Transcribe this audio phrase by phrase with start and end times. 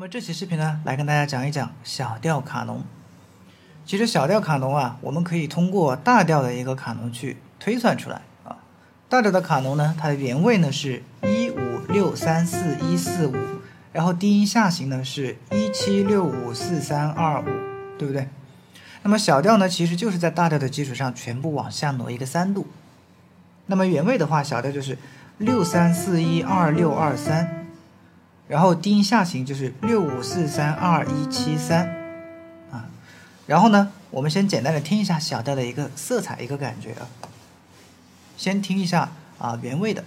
[0.00, 2.82] 那么这期视频呢，来跟大家讲一讲小调卡农。
[3.84, 8.56] 其实小调卡农啊，我们可以通过大调的一个卡农去推算出来啊。
[9.10, 13.36] 大调的卡农呢，它的原位呢是一五六三四一四五，
[13.92, 17.44] 然后低音下行呢是一七六五四三二五，
[17.98, 18.26] 对不对？
[19.02, 22.66] 那么小调呢，其实就是在大调的基础上全部往下挪一个三度。
[23.66, 24.96] 那么原位的话，小调就是
[25.36, 27.59] 六三四一二六二三。
[28.50, 31.86] 然后低音下行就是六五四三二一七三，
[32.72, 32.90] 啊，
[33.46, 37.06] 然后呢，我们先简单的听一下小调的一个色彩一个感觉啊，
[38.36, 40.02] 先听一下啊原味的，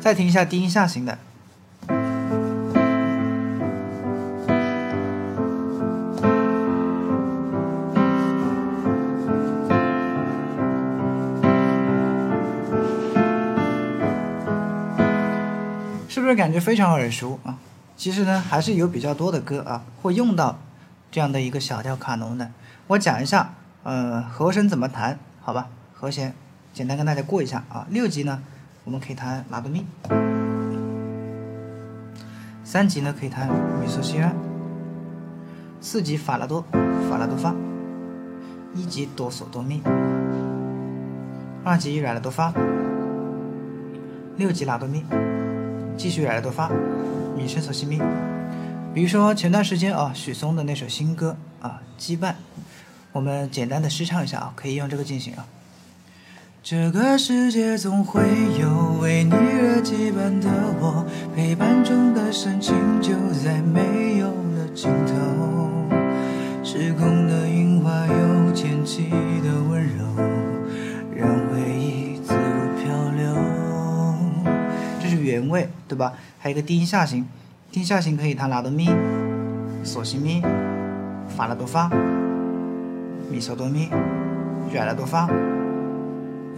[0.00, 1.18] 再听一下低音下行的。
[16.12, 17.56] 是不是感觉非常耳熟啊？
[17.96, 20.58] 其实呢，还是有比较多的歌啊，会用到
[21.10, 22.50] 这样的一个小调卡农的。
[22.88, 25.68] 我讲一下，呃，和声怎么弹，好吧？
[25.94, 26.34] 和弦
[26.74, 27.86] 简单跟大家过一下啊。
[27.88, 28.42] 六级呢，
[28.84, 29.86] 我们可以弹拉哆咪；
[32.62, 34.32] 三级呢，可以弹米索西拉；
[35.80, 36.62] 四级法拉多，
[37.08, 37.54] 法拉多发；
[38.74, 39.80] 一级哆嗦哆咪；
[41.64, 42.52] 二级软拉哆发；
[44.36, 45.02] 六级拉哆咪。
[45.96, 46.70] 继续来多发，
[47.36, 48.00] 咪升嗦西咪。
[48.94, 52.30] 比如说前段时间啊，许嵩的那首新歌啊《羁绊》，
[53.12, 55.46] 我们简单的试唱一下啊，可以用这个进行啊。
[56.62, 58.22] 这个世界总会
[58.60, 60.48] 有为你而羁绊的
[60.80, 63.12] 我，陪伴中的深情就
[63.42, 65.12] 再没有了尽头。
[66.62, 67.21] 时空
[75.52, 76.14] 位对吧？
[76.40, 77.28] 还有一个低音下行，
[77.70, 78.88] 低音下行可以弹拉哆咪、
[79.84, 80.42] 嗦西咪、
[81.28, 81.88] 法拉多发、
[83.30, 83.88] 咪嗦哆咪、
[84.72, 85.28] 瑞拉哆发、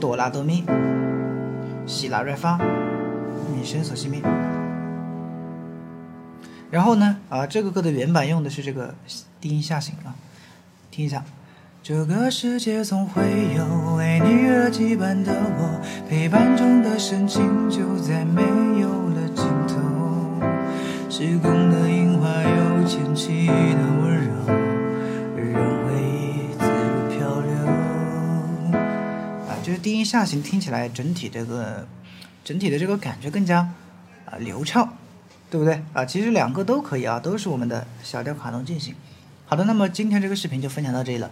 [0.01, 0.65] 哆拉哆咪、
[1.87, 4.23] 西拉瑞发、咪升嗦西咪。
[6.71, 8.95] 然后呢，啊，这个歌的原版用的是这个
[9.41, 10.15] 低音下行啊，
[10.91, 11.23] 听一下。
[11.87, 13.23] 这个世界总会
[13.55, 15.79] 有为你而羁绊的我，
[16.09, 18.41] 陪伴中的深情就在没
[18.81, 19.77] 有了尽头。
[21.11, 24.33] 时空的樱花有前期的温柔，
[25.53, 27.53] 让回忆自如漂流。
[29.47, 31.87] 啊，就是低音下行听起来整体这个
[32.43, 33.59] 整体的这个感觉更加
[34.25, 34.97] 啊流畅，
[35.51, 36.07] 对不对啊？
[36.07, 38.95] 其实两个都可以啊，都是我们的小调卡农进行。
[39.45, 41.31] 好的，那么今天这个视频就分享到这里了。